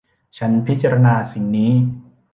[0.37, 1.71] ฉันพิจารณาสิ่งนี้